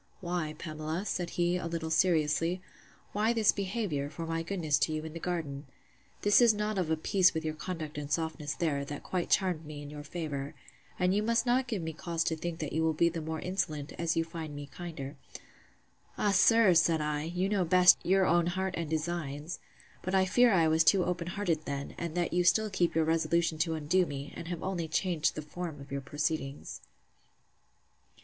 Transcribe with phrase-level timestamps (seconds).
[0.19, 2.59] Why, Pamela, said he, a little seriously,
[3.11, 6.97] why this behaviour, for my goodness to you in the garden?—This is not of a
[6.97, 10.55] piece with your conduct and softness there, that quite charmed me in your favour:
[10.97, 13.41] And you must not give me cause to think that you will be the more
[13.41, 15.17] insolent, as you find me kinder.
[16.17, 16.31] Ah!
[16.31, 19.59] sir, said I, you know best your own heart and designs!
[20.01, 23.05] But I fear I was too open hearted then; and that you still keep your
[23.05, 26.81] resolution to undo me, and have only changed the form of your proceedings.